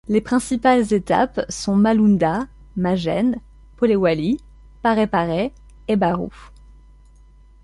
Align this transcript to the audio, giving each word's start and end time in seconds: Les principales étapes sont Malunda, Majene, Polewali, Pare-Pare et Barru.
Les 0.09 0.19
principales 0.19 0.93
étapes 0.95 1.41
sont 1.47 1.75
Malunda, 1.75 2.47
Majene, 2.75 3.39
Polewali, 3.77 4.39
Pare-Pare 4.81 5.51
et 5.87 5.95
Barru. 5.95 6.49